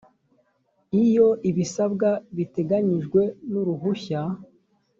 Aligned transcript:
iyo 1.03 1.27
ibisabwa 1.49 2.09
biteganyijwe 2.37 3.21
n 3.51 3.53
uruhushya 3.61 4.21